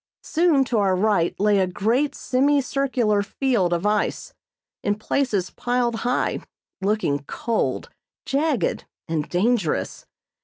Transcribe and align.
Soon 0.23 0.63
to 0.63 0.79
our 0.79 0.95
right 0.95 1.39
lay 1.39 1.59
a 1.59 1.67
great 1.67 2.15
semi 2.15 2.59
circular 2.59 3.21
field 3.21 3.71
of 3.71 3.85
ice, 3.85 4.33
in 4.83 4.95
places 4.95 5.51
piled 5.51 5.97
high, 5.97 6.39
looking 6.81 7.19
cold, 7.27 7.87
jagged 8.25 8.85
and 9.07 9.29
dangerous. 9.29 10.07